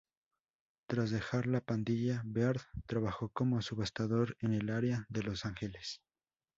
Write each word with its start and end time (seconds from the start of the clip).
Tras 0.87 1.11
dejar 1.11 1.45
"La 1.45 1.61
Pandilla", 1.61 2.23
Beard 2.25 2.61
trabajó 2.87 3.29
como 3.29 3.61
subastador 3.61 4.35
en 4.39 4.55
el 4.55 4.71
área 4.71 5.05
de 5.09 5.21
Los 5.21 5.45
Ángeles. 5.45 6.01